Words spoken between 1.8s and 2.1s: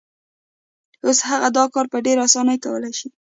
په